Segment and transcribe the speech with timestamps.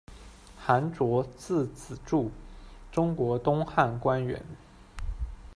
[0.57, 2.31] 韩卓，字子助，
[2.91, 4.43] 中国东汉官员。